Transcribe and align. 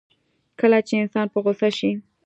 کله 0.59 0.79
چې 0.87 0.93
انسان 1.03 1.27
په 1.33 1.39
غوسه 1.43 1.69
شي. 1.77 1.91